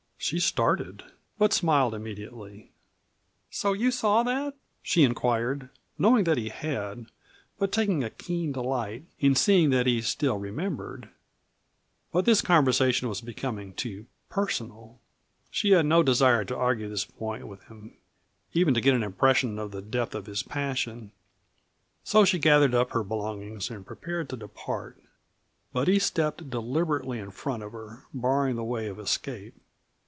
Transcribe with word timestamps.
She 0.23 0.39
started, 0.39 1.01
but 1.39 1.51
smiled 1.51 1.95
immediately. 1.95 2.69
"So 3.49 3.73
you 3.73 3.89
saw 3.89 4.21
that?" 4.21 4.55
she 4.83 5.01
inquired, 5.03 5.69
knowing 5.97 6.25
that 6.25 6.37
he 6.37 6.49
had, 6.49 7.07
but 7.57 7.71
taking 7.71 8.03
a 8.03 8.11
keen 8.11 8.51
delight 8.51 9.03
in 9.19 9.33
seeing 9.33 9.71
that 9.71 9.87
he 9.87 9.99
still 10.03 10.37
remembered. 10.37 11.09
But 12.11 12.25
this 12.25 12.43
conversation 12.43 13.09
was 13.09 13.19
becoming 13.19 13.73
too 13.73 14.05
personal; 14.29 14.99
she 15.49 15.71
had 15.71 15.87
no 15.87 16.03
desire 16.03 16.45
to 16.45 16.55
argue 16.55 16.87
this 16.87 17.03
point 17.03 17.47
with 17.47 17.63
him, 17.63 17.97
even 18.53 18.75
to 18.75 18.79
get 18.79 18.93
an 18.93 19.01
impression 19.03 19.57
of 19.57 19.71
the 19.71 19.81
depth 19.81 20.13
of 20.13 20.27
his 20.27 20.43
passion, 20.43 21.11
so 22.03 22.25
she 22.25 22.37
gathered 22.37 22.75
up 22.75 22.91
her 22.91 23.03
belongings 23.03 23.71
and 23.71 23.87
prepared 23.87 24.29
to 24.29 24.37
depart. 24.37 25.01
But 25.73 25.87
he 25.87 25.97
stepped 25.97 26.51
deliberately 26.51 27.17
in 27.17 27.31
front 27.31 27.63
of 27.63 27.71
her, 27.71 28.03
barring 28.13 28.55
the 28.55 28.63
way 28.63 28.85
of 28.85 28.99
escape. 28.99 29.55